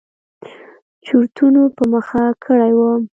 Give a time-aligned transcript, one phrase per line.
[1.05, 3.01] چورتونو په مخه کړى وم.